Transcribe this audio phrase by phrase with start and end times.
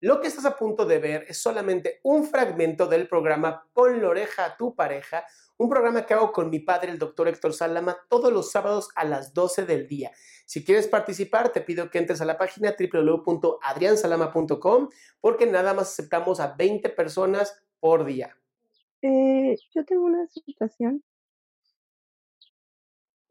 [0.00, 4.08] Lo que estás a punto de ver es solamente un fragmento del programa Pon la
[4.08, 5.24] oreja a tu pareja,
[5.56, 9.04] un programa que hago con mi padre, el doctor Héctor Salama, todos los sábados a
[9.04, 10.12] las 12 del día.
[10.44, 16.40] Si quieres participar, te pido que entres a la página www.adriansalama.com porque nada más aceptamos
[16.40, 18.36] a 20 personas por día.
[19.00, 21.02] Eh, yo tengo una situación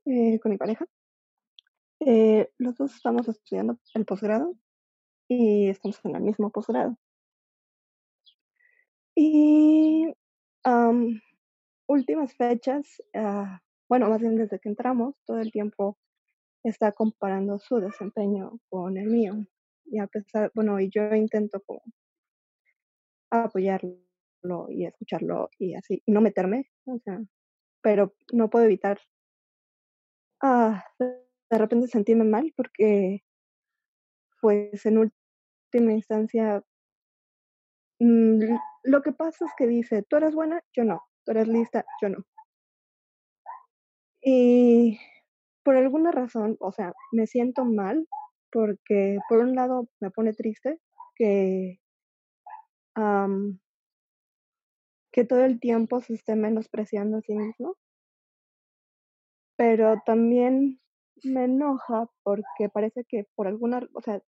[0.05, 0.87] eh, con mi pareja.
[1.99, 4.55] Eh, los dos estamos estudiando el posgrado
[5.27, 6.97] y estamos en el mismo posgrado.
[9.15, 10.13] Y
[11.87, 15.97] últimas fechas, ah, bueno, más bien desde que entramos, todo el tiempo
[16.63, 19.35] está comparando su desempeño con el mío.
[19.85, 21.81] Y a pesar, bueno, y yo intento como
[23.31, 23.97] apoyarlo
[24.69, 27.19] y escucharlo y así, y no meterme, o sea,
[27.81, 28.99] pero no puedo evitar
[30.41, 33.23] ah, de repente sentirme mal porque
[34.45, 36.61] pues en última instancia
[37.99, 38.39] mm,
[38.83, 42.09] lo que pasa es que dice, tú eres buena, yo no, tú eres lista, yo
[42.09, 42.23] no.
[44.21, 44.99] Y
[45.63, 48.07] por alguna razón, o sea, me siento mal
[48.51, 50.77] porque por un lado me pone triste
[51.15, 51.79] que
[55.11, 57.77] que todo el tiempo se esté menospreciando a sí mismo,
[59.57, 60.79] pero también
[61.23, 64.21] me enoja porque parece que por alguna, o sea,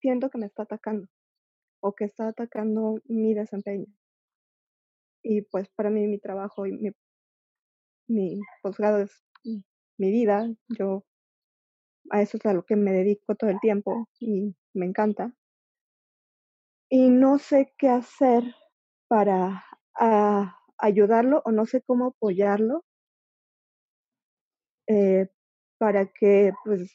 [0.00, 1.08] siento que me está atacando
[1.80, 3.86] o que está atacando mi desempeño.
[5.22, 6.90] Y pues para mí mi trabajo y mi,
[8.08, 9.22] mi posgrado es
[9.98, 10.48] mi vida,
[10.78, 11.04] yo
[12.10, 15.32] a eso es a lo que me dedico todo el tiempo y me encanta.
[16.88, 18.44] Y no sé qué hacer
[19.08, 19.64] para
[19.98, 22.84] ah, ayudarlo o no sé cómo apoyarlo
[24.88, 25.28] eh,
[25.78, 26.90] para que pues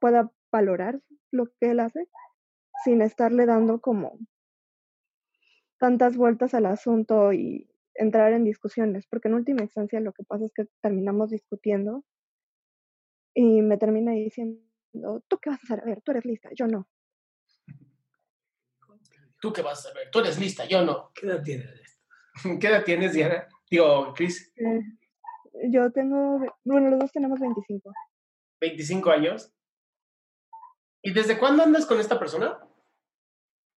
[0.00, 1.00] pueda valorar
[1.30, 2.08] lo que él hace
[2.84, 4.18] sin estarle dando como
[5.78, 10.44] tantas vueltas al asunto y entrar en discusiones, porque en última instancia lo que pasa
[10.44, 12.04] es que terminamos discutiendo
[13.34, 14.60] y me termina diciendo,
[15.28, 16.88] ¿tú qué vas a ver, tú eres lista, yo no.
[19.40, 20.10] ¿Tú qué vas a ver?
[20.10, 21.12] Tú eres lista, yo no.
[21.14, 22.02] ¿Qué edad tienes?
[22.60, 23.48] ¿Qué edad tienes, Diana?
[23.70, 24.80] Digo, Chris, Eh,
[25.70, 27.92] yo tengo, bueno, los dos tenemos 25.
[28.60, 29.52] 25 años.
[31.02, 32.58] ¿Y desde cuándo andas con esta persona?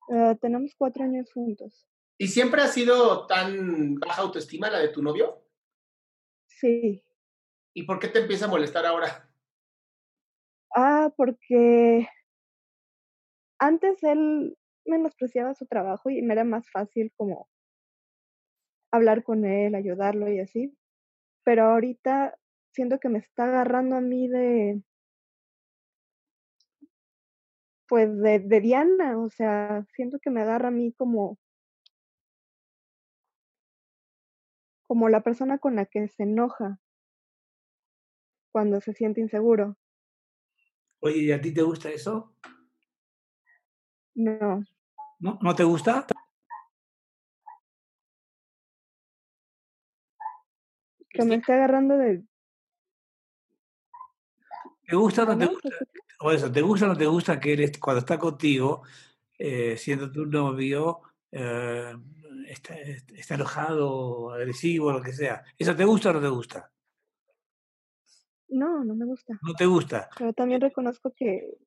[0.09, 1.87] Eh, tenemos cuatro años juntos.
[2.17, 5.43] ¿Y siempre ha sido tan baja autoestima la de tu novio?
[6.47, 7.03] Sí.
[7.73, 9.29] ¿Y por qué te empieza a molestar ahora?
[10.75, 12.07] Ah, porque
[13.59, 17.49] antes él menospreciaba su trabajo y me era más fácil como
[18.91, 20.77] hablar con él, ayudarlo y así.
[21.43, 22.37] Pero ahorita
[22.71, 24.81] siento que me está agarrando a mí de,
[27.87, 31.37] pues de, de Diana, o sea, siento que me agarra a mí como,
[34.87, 36.79] como la persona con la que se enoja
[38.51, 39.77] cuando se siente inseguro.
[40.99, 42.33] Oye, ¿y a ti te gusta eso?
[44.15, 44.63] No,
[45.19, 46.05] ¿No, ¿No te gusta?
[51.13, 52.23] Que me esté agarrando de,
[54.85, 55.69] ¿Te gusta o no te gusta?
[55.69, 56.05] Repite.
[56.19, 58.83] O eso, ¿te gusta o no te gusta que él, cuando está contigo,
[59.37, 61.01] eh, siendo tu novio,
[61.31, 61.93] eh,
[62.47, 65.43] está, está enojado, agresivo, lo que sea?
[65.57, 66.71] ¿Eso te gusta o no te gusta?
[68.49, 69.39] No, no me gusta.
[69.41, 70.09] ¿No te gusta?
[70.17, 71.57] Pero también reconozco que...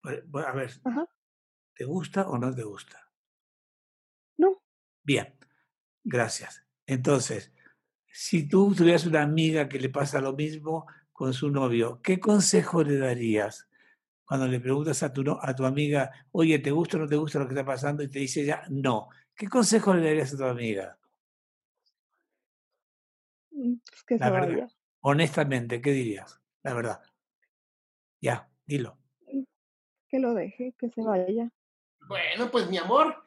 [0.00, 1.08] Pues, A ver, Ajá.
[1.74, 3.10] ¿te gusta o no te gusta?
[4.36, 4.62] No.
[5.02, 5.34] Bien,
[6.04, 6.64] gracias.
[6.86, 7.52] Entonces,
[8.20, 12.82] si tú tuvieras una amiga que le pasa lo mismo con su novio, ¿qué consejo
[12.82, 13.68] le darías
[14.24, 17.14] cuando le preguntas a tu, no- a tu amiga, oye, ¿te gusta o no te
[17.14, 18.02] gusta lo que está pasando?
[18.02, 19.08] Y te dice ella, no.
[19.36, 20.98] ¿Qué consejo le darías a tu amiga?
[23.52, 24.48] Mm, Pues que La se verdad.
[24.48, 24.68] vaya.
[25.00, 26.40] Honestamente, ¿qué dirías?
[26.64, 27.00] La verdad.
[28.20, 28.98] Ya, dilo.
[30.08, 31.52] Que lo deje, que se vaya.
[32.08, 33.24] Bueno, pues mi amor,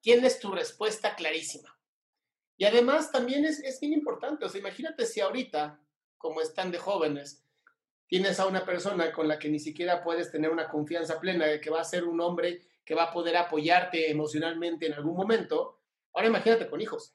[0.00, 1.77] tienes tu respuesta clarísima.
[2.58, 5.80] Y además también es, es bien importante, o sea, imagínate si ahorita,
[6.18, 7.44] como están de jóvenes,
[8.08, 11.60] tienes a una persona con la que ni siquiera puedes tener una confianza plena de
[11.60, 15.78] que va a ser un hombre que va a poder apoyarte emocionalmente en algún momento,
[16.12, 17.14] ahora imagínate con hijos.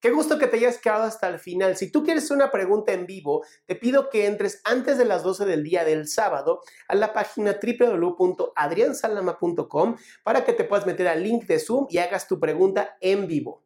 [0.00, 1.76] Qué gusto que te hayas quedado hasta el final.
[1.76, 5.44] Si tú quieres una pregunta en vivo, te pido que entres antes de las 12
[5.44, 11.44] del día del sábado a la página www.adriansalama.com para que te puedas meter al link
[11.44, 13.65] de Zoom y hagas tu pregunta en vivo.